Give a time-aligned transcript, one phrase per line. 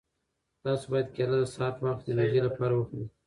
[0.63, 3.05] تاسو باید کیله د سهار په وخت کې د انرژۍ لپاره وخورئ.